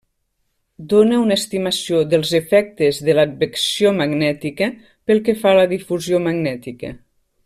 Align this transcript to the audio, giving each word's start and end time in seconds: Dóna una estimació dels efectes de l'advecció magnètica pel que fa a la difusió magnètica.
Dóna 0.93 1.19
una 1.23 1.35
estimació 1.41 1.99
dels 2.13 2.31
efectes 2.39 3.01
de 3.09 3.15
l'advecció 3.19 3.93
magnètica 4.01 4.71
pel 5.11 5.25
que 5.29 5.37
fa 5.43 5.53
a 5.55 5.59
la 5.63 5.71
difusió 5.79 6.23
magnètica. 6.31 6.93